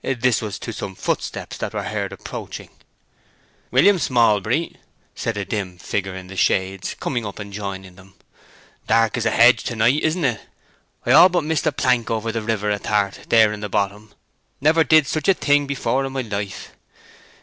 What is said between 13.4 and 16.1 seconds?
in the bottom—never did such a thing before